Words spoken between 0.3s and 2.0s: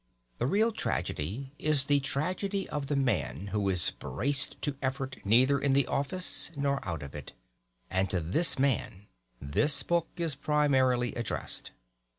The real tragedy is the